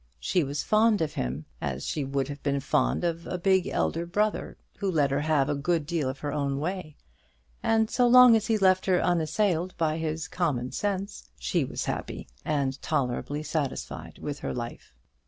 She 0.19 0.43
was 0.43 0.63
fond 0.63 0.99
of 0.99 1.13
him, 1.13 1.45
as 1.61 1.85
she 1.85 2.03
would 2.03 2.27
have 2.27 2.41
been 2.41 2.59
fond 2.59 3.03
of 3.03 3.27
a 3.27 3.37
big 3.37 3.67
elder 3.67 4.07
brother, 4.07 4.57
who 4.79 4.89
let 4.89 5.11
her 5.11 5.21
have 5.21 5.47
a 5.47 5.53
good 5.53 5.85
deal 5.85 6.09
of 6.09 6.21
her 6.21 6.33
own 6.33 6.57
way; 6.59 6.95
and 7.61 7.87
so 7.87 8.07
long 8.07 8.35
as 8.35 8.47
he 8.47 8.57
left 8.57 8.87
her 8.87 8.99
unassailed 8.99 9.77
by 9.77 9.99
his 9.99 10.27
common 10.27 10.71
sense, 10.71 11.29
she 11.37 11.63
was 11.63 11.85
happy, 11.85 12.27
and 12.43 12.81
tolerably 12.81 13.43
satisfied 13.43 14.17
with 14.17 14.39
her 14.39 14.55
life. 14.55 14.95